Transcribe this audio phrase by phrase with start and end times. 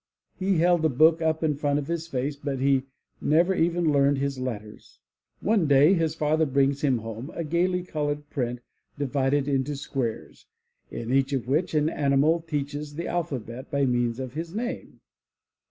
[0.39, 2.85] he held a book up in front of his face but he
[3.21, 4.97] never even learned his letters!
[5.41, 8.61] One day his father brings him home a gaily colored print,
[8.97, 10.47] divided into squares,
[10.89, 15.01] in each of which an animal teaches the alpha bet by means of his name.